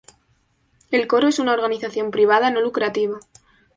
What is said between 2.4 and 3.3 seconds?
no lucrativa.